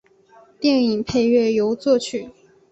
[0.59, 2.27] 电影配乐由作曲。